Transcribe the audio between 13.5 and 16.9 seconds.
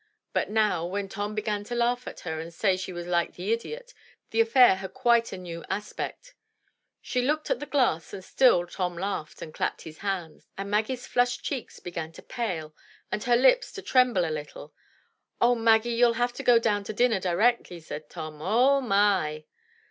to tremble a little. "Oh, Maggie, you'll have to go down